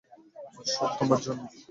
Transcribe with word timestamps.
সব 0.67 0.89
তোমার 0.97 1.19
জন্য! 1.23 1.41